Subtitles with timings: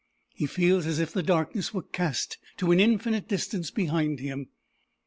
[0.33, 4.47] He feels as if the darkness were cast to an infinite distance behind him.